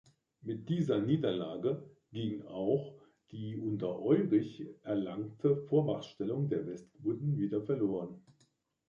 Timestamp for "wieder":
7.37-7.61